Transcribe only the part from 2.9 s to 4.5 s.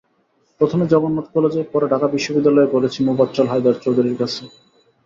মোফাজ্জল হায়দার চৌধুরীর কাছে।